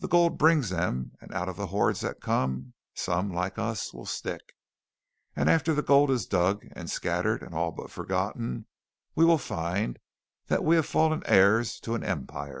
[0.00, 4.04] The gold brings them, and out of the hordes that come, some, like us, will
[4.04, 4.54] stick.
[5.36, 8.66] And after the gold is dug and scattered and all but forgotten,
[9.14, 10.00] we will find
[10.48, 12.58] that we have fallen heirs to an empire."